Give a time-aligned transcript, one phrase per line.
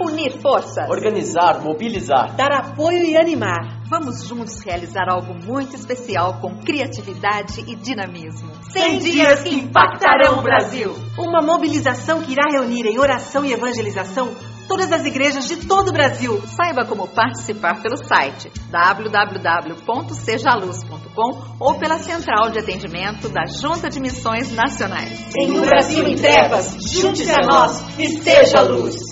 [0.00, 0.88] Unir forças.
[0.88, 2.34] Organizar, mobilizar.
[2.34, 3.82] Dar apoio e animar.
[3.90, 8.50] Vamos juntos realizar algo muito especial com criatividade e dinamismo.
[8.70, 10.94] 100 dias que impactarão o Brasil.
[11.18, 14.34] Uma mobilização que irá reunir em oração e evangelização
[14.70, 16.40] todas as igrejas de todo o Brasil.
[16.46, 24.52] Saiba como participar pelo site www.sejaluz.com ou pela central de atendimento da Junta de Missões
[24.52, 25.34] Nacionais.
[25.36, 29.09] Em um Brasil em trevas, junte-se a nós e seja luz.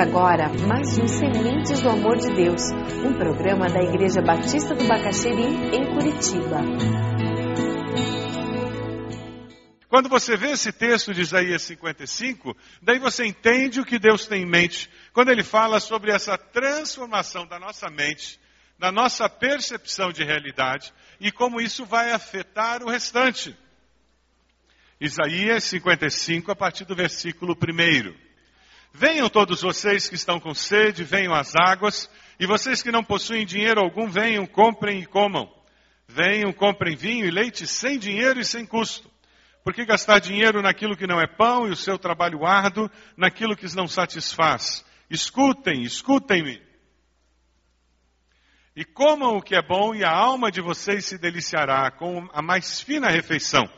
[0.00, 2.62] Agora mais um Sementes do Amor de Deus,
[3.04, 6.56] um programa da Igreja Batista do Bacaxeri, em Curitiba.
[9.90, 14.42] Quando você vê esse texto de Isaías 55, daí você entende o que Deus tem
[14.42, 18.40] em mente quando ele fala sobre essa transformação da nossa mente,
[18.78, 23.54] da nossa percepção de realidade e como isso vai afetar o restante.
[24.98, 28.29] Isaías 55, a partir do versículo 1.
[28.92, 33.46] Venham todos vocês que estão com sede, venham às águas, e vocês que não possuem
[33.46, 35.50] dinheiro algum, venham, comprem e comam.
[36.08, 39.10] Venham, comprem vinho e leite sem dinheiro e sem custo.
[39.62, 43.56] Por que gastar dinheiro naquilo que não é pão e o seu trabalho árduo naquilo
[43.56, 44.84] que não satisfaz?
[45.08, 46.60] Escutem, escutem-me.
[48.74, 52.40] E comam o que é bom, e a alma de vocês se deliciará com a
[52.40, 53.68] mais fina refeição.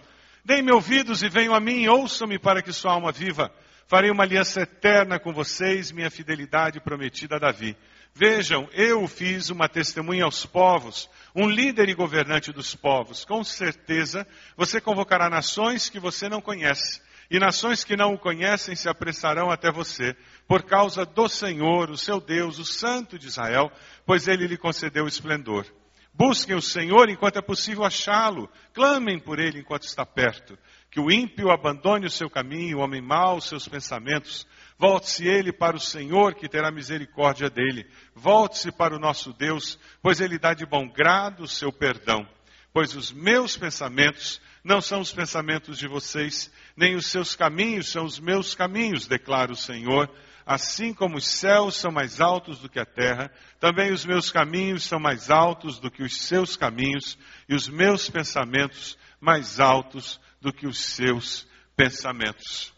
[0.45, 3.53] Deem-me ouvidos e venham a mim, ouçam-me para que sua alma viva.
[3.87, 7.77] Farei uma aliança eterna com vocês, minha fidelidade prometida a Davi.
[8.15, 13.25] Vejam, eu fiz uma testemunha aos povos, um líder e governante dos povos.
[13.25, 17.01] Com certeza, você convocará nações que você não conhece.
[17.31, 20.15] E nações que não o conhecem se apressarão até você,
[20.47, 23.73] por causa do Senhor, o seu Deus, o Santo de Israel,
[24.05, 25.65] pois ele lhe concedeu esplendor.
[26.13, 28.51] Busquem o Senhor enquanto é possível achá-lo.
[28.75, 30.59] Clamem por ele enquanto está perto.
[30.93, 34.47] Que o ímpio abandone o seu caminho, o homem mau os seus pensamentos.
[34.79, 37.89] Volte-se ele para o Senhor, que terá misericórdia dele.
[38.15, 42.29] Volte-se para o nosso Deus, pois ele dá de bom grado o seu perdão.
[42.75, 48.05] Pois os meus pensamentos não são os pensamentos de vocês, nem os seus caminhos são
[48.05, 50.11] os meus caminhos, declara o Senhor.
[50.45, 54.85] Assim como os céus são mais altos do que a terra, também os meus caminhos
[54.85, 57.17] são mais altos do que os seus caminhos,
[57.49, 61.47] e os meus pensamentos mais altos do que os seus
[61.77, 62.75] pensamentos.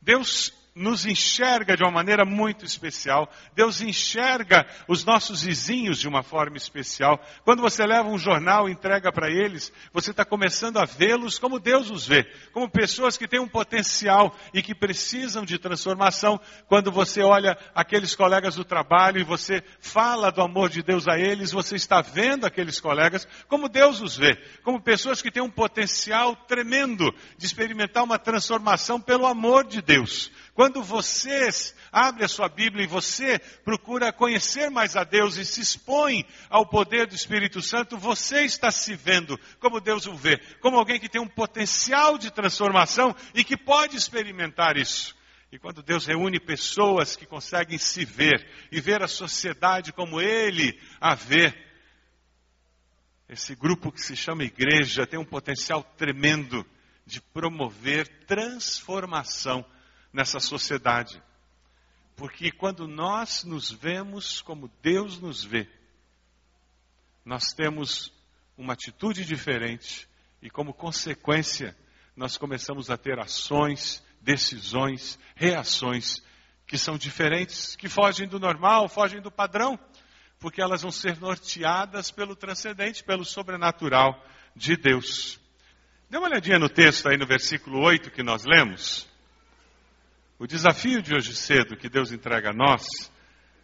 [0.00, 3.28] Deus nos enxerga de uma maneira muito especial.
[3.54, 7.20] Deus enxerga os nossos vizinhos de uma forma especial.
[7.44, 11.58] Quando você leva um jornal e entrega para eles, você está começando a vê-los como
[11.58, 16.40] Deus os vê, como pessoas que têm um potencial e que precisam de transformação.
[16.68, 21.18] Quando você olha aqueles colegas do trabalho e você fala do amor de Deus a
[21.18, 25.50] eles, você está vendo aqueles colegas como Deus os vê, como pessoas que têm um
[25.50, 30.30] potencial tremendo de experimentar uma transformação pelo amor de Deus.
[30.54, 31.48] Quando você
[31.90, 36.66] abre a sua Bíblia e você procura conhecer mais a Deus e se expõe ao
[36.66, 41.08] poder do Espírito Santo, você está se vendo como Deus o vê, como alguém que
[41.08, 45.16] tem um potencial de transformação e que pode experimentar isso.
[45.50, 50.78] E quando Deus reúne pessoas que conseguem se ver e ver a sociedade como Ele
[51.00, 51.54] a vê,
[53.28, 56.66] esse grupo que se chama igreja tem um potencial tremendo
[57.06, 59.64] de promover transformação
[60.12, 61.22] nessa sociedade.
[62.16, 65.68] Porque quando nós nos vemos como Deus nos vê,
[67.24, 68.12] nós temos
[68.56, 70.08] uma atitude diferente
[70.42, 71.76] e, como consequência,
[72.16, 76.22] nós começamos a ter ações, decisões, reações
[76.66, 79.78] que são diferentes, que fogem do normal, fogem do padrão,
[80.38, 84.22] porque elas vão ser norteadas pelo transcendente, pelo sobrenatural
[84.54, 85.40] de Deus.
[86.10, 89.07] Dê uma olhadinha no texto aí no versículo 8 que nós lemos.
[90.38, 92.86] O desafio de hoje cedo que Deus entrega a nós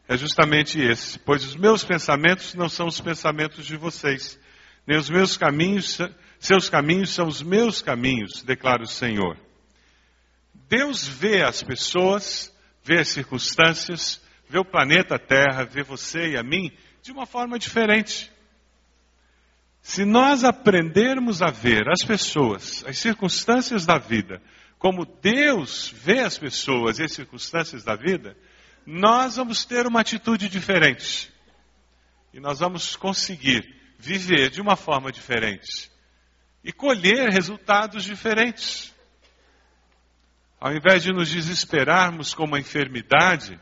[0.09, 4.39] é justamente esse, pois os meus pensamentos não são os pensamentos de vocês,
[4.85, 5.99] nem os meus caminhos,
[6.41, 9.39] seus caminhos são os meus caminhos, declara o Senhor.
[10.69, 16.43] Deus vê as pessoas, vê as circunstâncias, vê o planeta Terra, vê você e a
[16.43, 16.73] mim
[17.03, 18.33] de uma forma diferente.
[19.81, 24.43] Se nós aprendermos a ver as pessoas, as circunstâncias da vida,
[24.85, 28.37] como Deus vê as pessoas e as circunstâncias da vida,
[28.85, 31.33] nós vamos ter uma atitude diferente.
[32.35, 33.65] E nós vamos conseguir
[33.99, 35.91] viver de uma forma diferente
[36.63, 38.95] e colher resultados diferentes.
[40.61, 43.59] Ao invés de nos desesperarmos com uma enfermidade,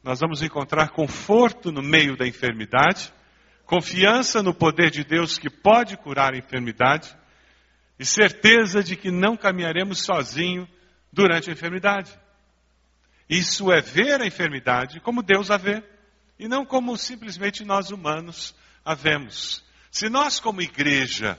[0.00, 3.12] Nós vamos encontrar conforto no meio da enfermidade,
[3.66, 7.12] confiança no poder de Deus que pode curar a enfermidade
[8.02, 10.68] e certeza de que não caminharemos sozinho
[11.12, 12.10] durante a enfermidade.
[13.30, 15.84] Isso é ver a enfermidade como Deus a vê
[16.36, 19.64] e não como simplesmente nós humanos a vemos.
[19.88, 21.38] Se nós, como igreja,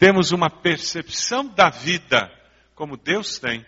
[0.00, 2.28] temos uma percepção da vida
[2.74, 3.64] como Deus tem,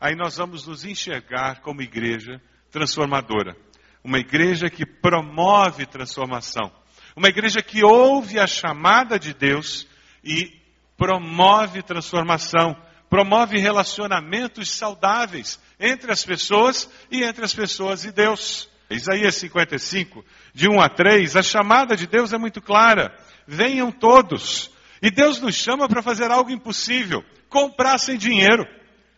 [0.00, 2.42] aí nós vamos nos enxergar como igreja
[2.72, 3.56] transformadora.
[4.02, 6.72] Uma igreja que promove transformação.
[7.14, 9.86] Uma igreja que ouve a chamada de Deus
[10.24, 10.60] e
[11.02, 12.76] promove transformação.
[13.10, 18.68] Promove relacionamentos saudáveis entre as pessoas e entre as pessoas e Deus.
[18.88, 23.12] Isaías 55, de 1 a 3, a chamada de Deus é muito clara.
[23.48, 24.70] Venham todos.
[25.02, 28.64] E Deus nos chama para fazer algo impossível: comprar sem dinheiro.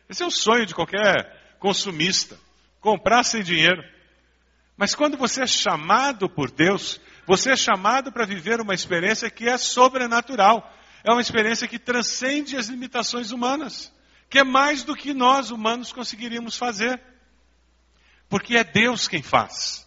[0.09, 2.39] Esse é o sonho de qualquer consumista:
[2.81, 3.83] comprar sem dinheiro.
[4.75, 9.47] Mas quando você é chamado por Deus, você é chamado para viver uma experiência que
[9.47, 10.73] é sobrenatural.
[11.05, 13.93] É uma experiência que transcende as limitações humanas,
[14.31, 16.99] que é mais do que nós humanos conseguiríamos fazer.
[18.27, 19.87] Porque é Deus quem faz.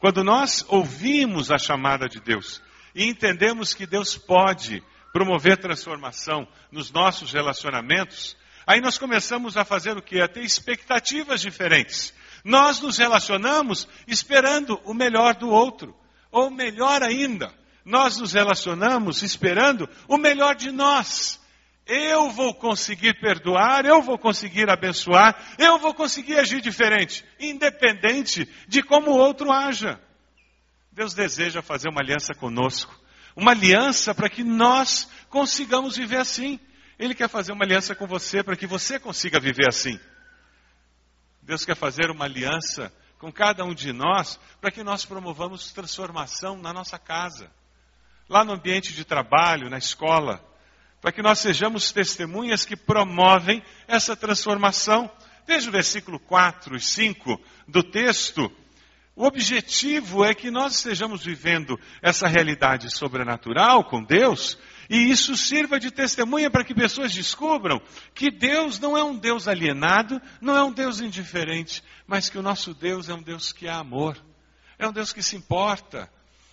[0.00, 2.60] Quando nós ouvimos a chamada de Deus
[2.94, 4.82] e entendemos que Deus pode
[5.12, 8.36] promover transformação nos nossos relacionamentos,
[8.66, 10.20] aí nós começamos a fazer o que?
[10.20, 12.12] A ter expectativas diferentes.
[12.42, 15.96] Nós nos relacionamos esperando o melhor do outro.
[16.32, 21.40] Ou melhor ainda, nós nos relacionamos esperando o melhor de nós.
[21.86, 28.82] Eu vou conseguir perdoar, eu vou conseguir abençoar, eu vou conseguir agir diferente, independente de
[28.82, 30.00] como o outro haja.
[30.92, 32.98] Deus deseja fazer uma aliança conosco,
[33.34, 36.60] uma aliança para que nós consigamos viver assim.
[36.98, 39.98] Ele quer fazer uma aliança com você para que você consiga viver assim.
[41.42, 46.56] Deus quer fazer uma aliança com cada um de nós para que nós promovamos transformação
[46.56, 47.50] na nossa casa,
[48.30, 50.40] lá no ambiente de trabalho, na escola,
[51.00, 55.10] para que nós sejamos testemunhas que promovem essa transformação.
[55.44, 58.50] Veja o versículo 4 e 5 do texto.
[59.16, 64.56] O objetivo é que nós estejamos vivendo essa realidade sobrenatural com Deus
[64.88, 67.82] e isso sirva de testemunha para que pessoas descubram
[68.14, 72.42] que Deus não é um Deus alienado, não é um Deus indiferente, mas que o
[72.42, 74.16] nosso Deus é um Deus que é amor,
[74.78, 76.08] é um Deus que se importa,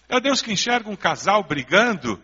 [0.10, 2.22] é um Deus que enxerga um casal brigando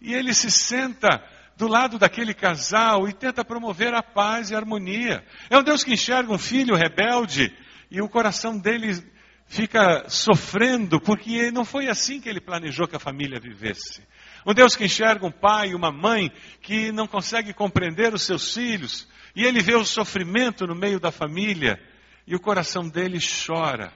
[0.00, 1.22] e ele se senta
[1.56, 5.24] do lado daquele casal e tenta promover a paz e a harmonia.
[5.50, 7.54] É um Deus que enxerga um filho rebelde
[7.90, 9.04] e o coração dele
[9.46, 14.02] fica sofrendo porque não foi assim que ele planejou que a família vivesse.
[14.46, 16.32] Um Deus que enxerga um pai e uma mãe
[16.62, 19.06] que não consegue compreender os seus filhos
[19.36, 21.78] e ele vê o sofrimento no meio da família
[22.26, 23.92] e o coração dele chora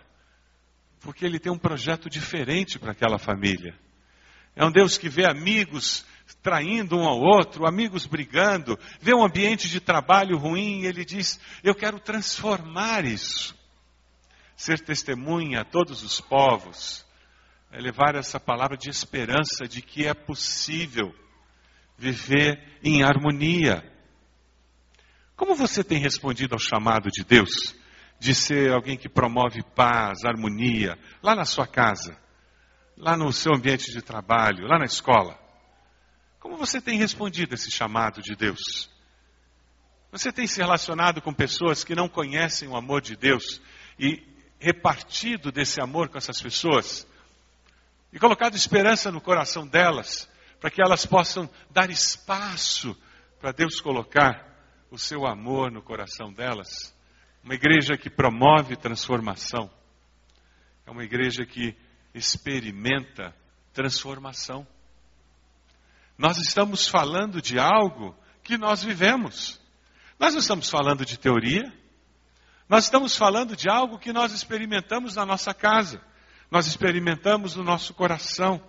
[1.00, 3.74] porque ele tem um projeto diferente para aquela família.
[4.54, 6.04] É um Deus que vê amigos
[6.42, 11.38] traindo um ao outro, amigos brigando, vê um ambiente de trabalho ruim e ele diz:
[11.62, 13.54] Eu quero transformar isso.
[14.56, 17.04] Ser testemunha a todos os povos,
[17.70, 21.14] é levar essa palavra de esperança de que é possível
[21.98, 23.84] viver em harmonia.
[25.36, 27.76] Como você tem respondido ao chamado de Deus
[28.18, 32.16] de ser alguém que promove paz, harmonia, lá na sua casa,
[32.96, 35.38] lá no seu ambiente de trabalho, lá na escola?
[36.40, 38.90] Como você tem respondido esse chamado de Deus?
[40.10, 43.60] Você tem se relacionado com pessoas que não conhecem o amor de Deus
[43.98, 44.22] e
[44.58, 47.06] repartido desse amor com essas pessoas?
[48.12, 50.28] E colocado esperança no coração delas,
[50.60, 52.96] para que elas possam dar espaço
[53.38, 54.56] para Deus colocar
[54.90, 56.95] o seu amor no coração delas?
[57.46, 59.70] Uma igreja que promove transformação.
[60.84, 61.76] É uma igreja que
[62.12, 63.32] experimenta
[63.72, 64.66] transformação.
[66.18, 69.60] Nós estamos falando de algo que nós vivemos.
[70.18, 71.72] Nós não estamos falando de teoria.
[72.68, 76.02] Nós estamos falando de algo que nós experimentamos na nossa casa.
[76.50, 78.60] Nós experimentamos no nosso coração.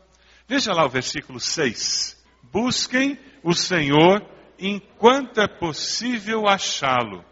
[0.48, 2.24] Veja lá o versículo 6.
[2.44, 4.24] Busquem o Senhor
[4.60, 7.26] enquanto é possível achá-lo.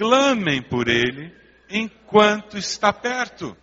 [0.00, 1.30] Clamem por ele
[1.68, 3.54] enquanto está perto.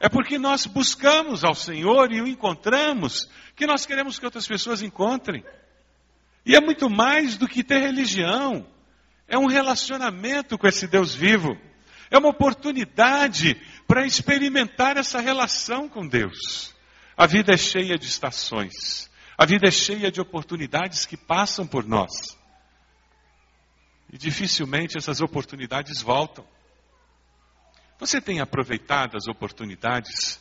[0.00, 4.80] É porque nós buscamos ao Senhor e o encontramos que nós queremos que outras pessoas
[4.80, 5.44] encontrem.
[6.46, 8.66] E é muito mais do que ter religião.
[9.28, 11.54] É um relacionamento com esse Deus vivo.
[12.10, 16.74] É uma oportunidade para experimentar essa relação com Deus.
[17.14, 19.10] A vida é cheia de estações.
[19.36, 22.10] A vida é cheia de oportunidades que passam por nós.
[24.16, 26.42] E dificilmente essas oportunidades voltam.
[27.98, 30.40] Você tem aproveitado as oportunidades?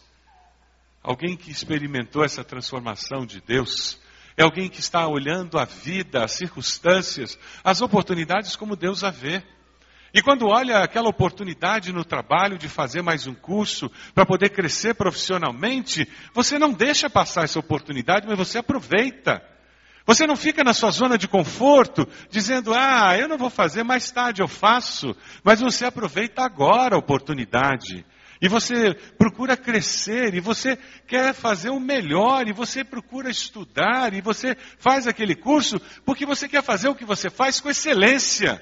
[1.04, 4.00] Alguém que experimentou essa transformação de Deus
[4.38, 9.44] é alguém que está olhando a vida, as circunstâncias, as oportunidades como Deus a vê.
[10.14, 14.94] E quando olha aquela oportunidade no trabalho de fazer mais um curso para poder crescer
[14.94, 19.44] profissionalmente, você não deixa passar essa oportunidade, mas você aproveita.
[20.06, 24.12] Você não fica na sua zona de conforto, dizendo, ah, eu não vou fazer, mais
[24.12, 25.16] tarde eu faço.
[25.44, 28.06] Mas você aproveita agora a oportunidade.
[28.40, 34.22] E você procura crescer, e você quer fazer o melhor, e você procura estudar, e
[34.22, 38.62] você faz aquele curso porque você quer fazer o que você faz com excelência.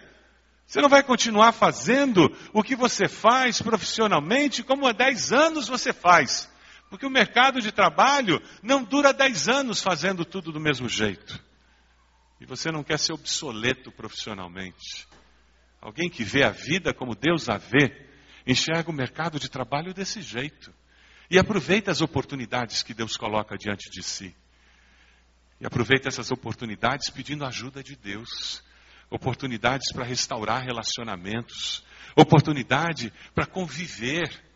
[0.65, 5.91] Você não vai continuar fazendo o que você faz profissionalmente como há 10 anos você
[5.91, 6.49] faz.
[6.93, 11.43] Porque o mercado de trabalho não dura 10 anos fazendo tudo do mesmo jeito.
[12.39, 15.07] E você não quer ser obsoleto profissionalmente.
[15.81, 18.07] Alguém que vê a vida como Deus a vê,
[18.45, 20.71] enxerga o mercado de trabalho desse jeito.
[21.31, 24.35] E aproveita as oportunidades que Deus coloca diante de si.
[25.59, 28.63] E aproveita essas oportunidades pedindo ajuda de Deus.
[29.09, 31.83] Oportunidades para restaurar relacionamentos.
[32.15, 34.52] Oportunidade para conviver.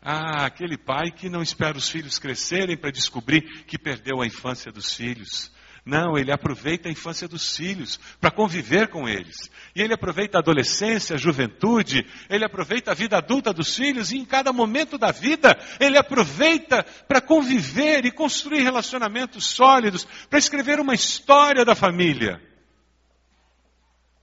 [0.00, 4.70] Ah, aquele pai que não espera os filhos crescerem para descobrir que perdeu a infância
[4.70, 5.50] dos filhos.
[5.84, 9.50] Não, ele aproveita a infância dos filhos para conviver com eles.
[9.74, 14.18] E ele aproveita a adolescência, a juventude, ele aproveita a vida adulta dos filhos e
[14.18, 20.78] em cada momento da vida ele aproveita para conviver e construir relacionamentos sólidos, para escrever
[20.78, 22.38] uma história da família.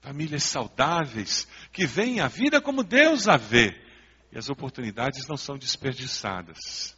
[0.01, 3.85] Famílias saudáveis que veem a vida como Deus a vê.
[4.32, 6.96] E as oportunidades não são desperdiçadas.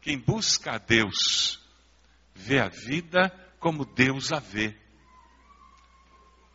[0.00, 1.60] Quem busca a Deus
[2.34, 4.74] vê a vida como Deus a vê.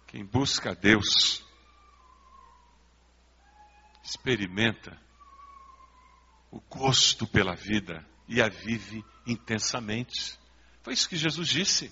[0.08, 1.44] Quem busca a Deus,
[4.04, 4.98] experimenta
[6.52, 10.40] o gosto pela vida e a vive intensamente.
[10.82, 11.92] Foi isso que Jesus disse.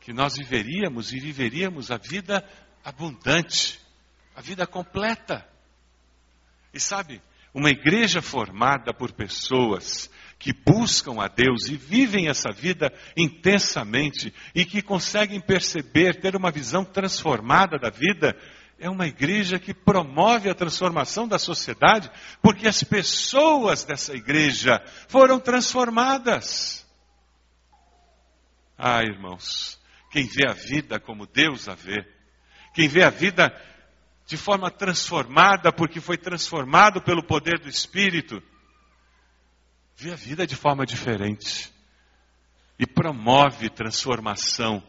[0.00, 2.46] Que nós viveríamos e viveríamos a vida
[2.84, 3.80] abundante,
[4.36, 5.48] a vida completa.
[6.72, 7.22] E sabe,
[7.54, 14.66] uma igreja formada por pessoas que buscam a Deus e vivem essa vida intensamente e
[14.66, 18.36] que conseguem perceber, ter uma visão transformada da vida,
[18.78, 22.10] é uma igreja que promove a transformação da sociedade,
[22.42, 26.86] porque as pessoas dessa igreja foram transformadas.
[28.76, 32.06] Ah, irmãos, quem vê a vida como Deus a vê,
[32.74, 33.50] quem vê a vida
[34.26, 38.42] de forma transformada, porque foi transformado pelo poder do Espírito,
[39.96, 41.72] vê a vida de forma diferente
[42.78, 44.82] e promove transformação,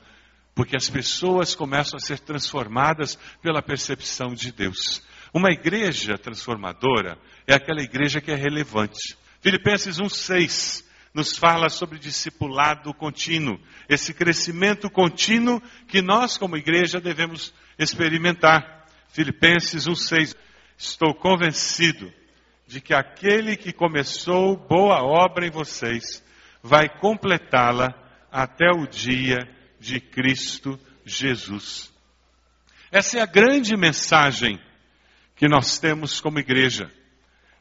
[0.56, 5.04] porque as pessoas começam a ser transformadas pela percepção de Deus.
[5.34, 9.16] Uma igreja transformadora é aquela igreja que é relevante.
[9.40, 17.54] Filipenses 1:6 nos fala sobre discipulado contínuo, esse crescimento contínuo que nós como igreja devemos
[17.78, 18.77] experimentar.
[19.10, 20.36] Filipenses 1:6
[20.78, 22.14] Estou convencido
[22.68, 26.24] de que aquele que começou boa obra em vocês
[26.62, 27.96] vai completá-la
[28.32, 29.38] até o dia
[29.80, 31.92] de Cristo Jesus.
[32.92, 34.60] Essa é a grande mensagem
[35.36, 36.92] que nós temos como igreja.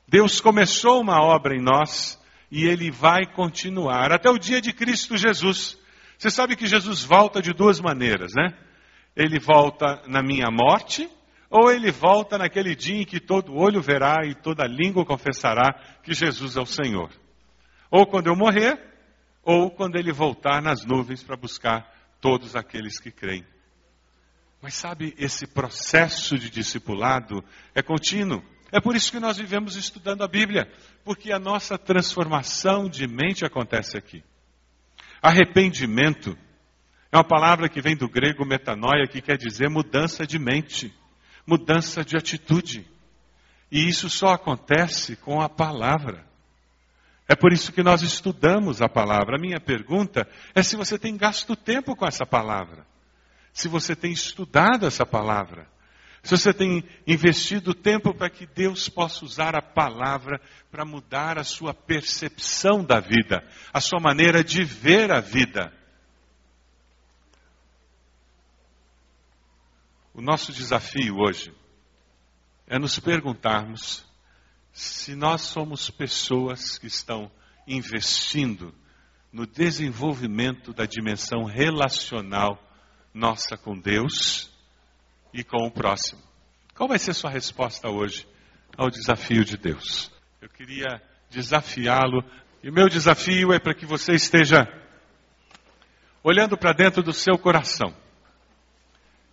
[0.07, 5.17] Deus começou uma obra em nós e ele vai continuar até o dia de Cristo
[5.17, 5.79] Jesus.
[6.19, 8.57] Você sabe que Jesus volta de duas maneiras, né?
[9.15, 11.09] Ele volta na minha morte
[11.51, 15.73] ou ele volta naquele dia em que todo olho verá e toda língua confessará
[16.03, 17.11] que Jesus é o Senhor.
[17.91, 18.79] Ou quando eu morrer,
[19.43, 21.89] ou quando ele voltar nas nuvens para buscar
[22.21, 23.47] todos aqueles que creem.
[24.61, 28.43] Mas sabe, esse processo de discipulado é contínuo.
[28.73, 30.69] É por isso que nós vivemos estudando a Bíblia,
[31.05, 34.25] porque a nossa transformação de mente acontece aqui.
[35.23, 36.37] Arrependimento
[37.13, 40.93] é uma palavra que vem do grego metanoia, que quer dizer mudança de mente
[41.47, 42.87] mudança de atitude.
[43.71, 46.25] E isso só acontece com a palavra.
[47.29, 49.37] É por isso que nós estudamos a palavra.
[49.37, 52.87] A minha pergunta é se você tem gasto tempo com essa palavra.
[53.53, 55.67] Se você tem estudado essa palavra.
[56.23, 61.45] Se você tem investido tempo para que Deus possa usar a palavra para mudar a
[61.45, 65.73] sua percepção da vida, a sua maneira de ver a vida.
[70.17, 71.53] O nosso desafio hoje
[72.67, 74.03] é nos perguntarmos
[74.73, 77.31] se nós somos pessoas que estão
[77.67, 78.75] investindo
[79.31, 82.59] no desenvolvimento da dimensão relacional
[83.13, 84.51] nossa com Deus
[85.35, 86.23] e com o próximo.
[86.75, 88.27] Qual vai ser sua resposta hoje
[88.75, 90.11] ao desafio de Deus?
[90.41, 92.25] Eu queria desafiá-lo
[92.63, 94.67] e meu desafio é para que você esteja
[96.25, 98.06] olhando para dentro do seu coração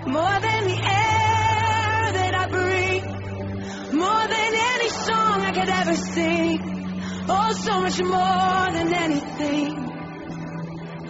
[0.05, 6.59] more than the air that I breathe, more than any song I could ever sing.
[7.27, 9.73] Oh, so much more than anything.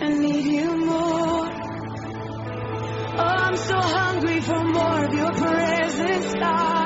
[0.01, 1.49] I need you more.
[3.17, 6.84] Oh, I'm so hungry for more of your presence, God.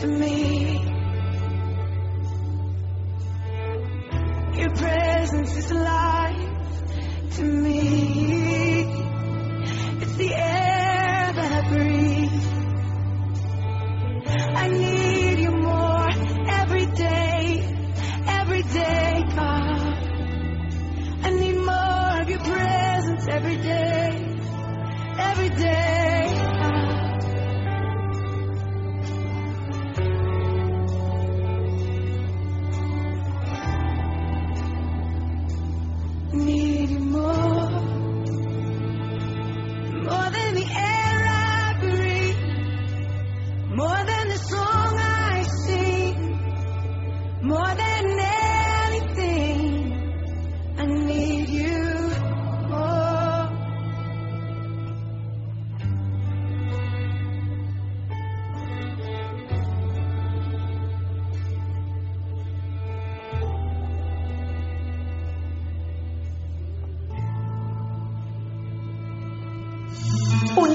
[0.00, 0.47] to me.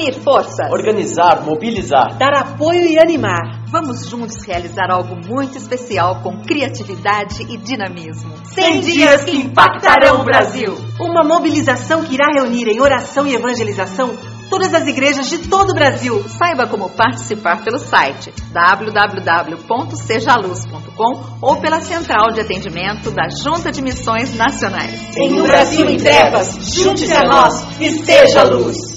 [0.04, 0.70] Unir forças.
[0.70, 2.18] Organizar, mobilizar.
[2.18, 3.64] Dar apoio e animar.
[3.68, 8.34] Vamos juntos realizar algo muito especial com criatividade e dinamismo.
[8.54, 10.78] 100 dias que impactarão o Brasil.
[11.00, 14.18] Uma mobilização que irá reunir em oração e evangelização
[14.50, 16.22] todas as igrejas de todo o Brasil.
[16.28, 24.36] Saiba como participar pelo site www.sejaluz.com ou pela central de atendimento da Junta de Missões
[24.36, 25.16] Nacionais.
[25.16, 28.93] Em um Brasil em trevas, junte-se a nós e seja luz.